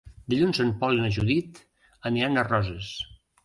[0.33, 1.61] Dilluns en Pol i na Judit
[2.13, 2.93] aniran a Roses.